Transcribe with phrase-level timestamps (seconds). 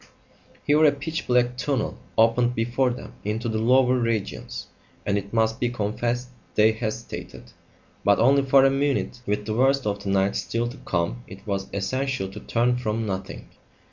[0.65, 4.65] Here a pitch black tunnel opened before them into the lower regions,
[5.05, 7.51] and it must be confessed they hesitated.
[8.03, 9.21] But only for a minute.
[9.27, 13.05] With the worst of the night still to come it was essential to turn from
[13.05, 13.49] nothing.